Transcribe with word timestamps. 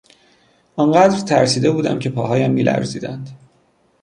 آن 0.75 0.91
قدر 0.91 1.17
ترسیده 1.19 1.71
بودم 1.71 1.99
که 1.99 2.09
پاهایم 2.09 2.51
میلرزیدند. 2.51 3.29